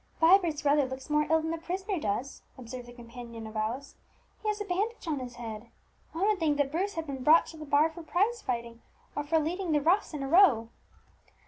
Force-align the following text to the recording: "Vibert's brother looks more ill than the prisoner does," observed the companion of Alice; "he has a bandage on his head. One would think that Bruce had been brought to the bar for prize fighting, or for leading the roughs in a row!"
"Vibert's 0.19 0.63
brother 0.63 0.87
looks 0.87 1.11
more 1.11 1.27
ill 1.29 1.43
than 1.43 1.51
the 1.51 1.59
prisoner 1.59 1.99
does," 1.99 2.41
observed 2.57 2.87
the 2.87 2.91
companion 2.91 3.45
of 3.45 3.55
Alice; 3.55 3.93
"he 4.41 4.47
has 4.47 4.59
a 4.59 4.65
bandage 4.65 5.07
on 5.07 5.19
his 5.19 5.35
head. 5.35 5.69
One 6.13 6.25
would 6.25 6.39
think 6.39 6.57
that 6.57 6.71
Bruce 6.71 6.95
had 6.95 7.05
been 7.05 7.21
brought 7.23 7.45
to 7.49 7.57
the 7.57 7.65
bar 7.65 7.91
for 7.91 8.01
prize 8.01 8.41
fighting, 8.41 8.81
or 9.15 9.23
for 9.23 9.37
leading 9.37 9.73
the 9.73 9.79
roughs 9.79 10.15
in 10.15 10.23
a 10.23 10.27
row!" 10.27 10.69